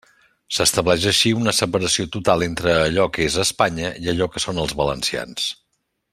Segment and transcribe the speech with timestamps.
[0.57, 4.75] S'estableix així una separació total entre allò que és Espanya i allò que són els
[4.83, 5.47] valencians.